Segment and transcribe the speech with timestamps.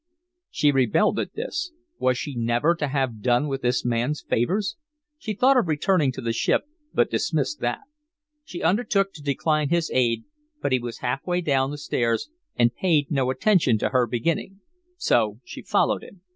[0.49, 1.71] She rebelled at this.
[1.99, 4.75] Was she never to have done with this man's favors?
[5.19, 7.81] She thought of returning to the ship, but dismissed that.
[8.43, 10.23] She undertook to decline his aid,
[10.59, 14.61] but he was half way down the stairs and paid no attention to her beginning
[14.97, 16.21] so she followed him.